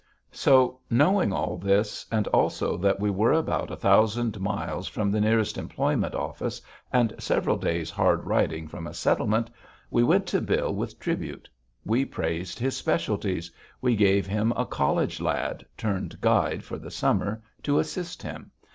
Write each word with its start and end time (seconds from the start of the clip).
So, 0.31 0.79
knowing 0.89 1.31
all 1.31 1.57
this, 1.59 2.07
and 2.11 2.25
also 2.29 2.75
that 2.77 2.99
we 2.99 3.11
were 3.11 3.33
about 3.33 3.69
a 3.69 3.75
thousand 3.75 4.39
miles 4.39 4.87
from 4.87 5.11
the 5.11 5.21
nearest 5.21 5.59
employment 5.59 6.15
office 6.15 6.59
and 6.91 7.13
several 7.19 7.55
days' 7.55 7.91
hard 7.91 8.25
riding 8.25 8.67
from 8.67 8.87
a 8.87 8.95
settlement, 8.95 9.51
we 9.91 10.01
went 10.01 10.25
to 10.29 10.41
Bill 10.41 10.73
with 10.73 10.99
tribute. 10.99 11.47
We 11.85 12.03
praised 12.05 12.57
his 12.57 12.75
specialties. 12.75 13.51
We 13.79 13.95
gave 13.95 14.25
him 14.25 14.51
a 14.57 14.65
college 14.65 15.21
lad, 15.21 15.63
turned 15.77 16.19
guide 16.19 16.63
for 16.63 16.79
the 16.79 16.89
summer, 16.89 17.43
to 17.61 17.77
assist 17.77 18.23
him. 18.23 18.49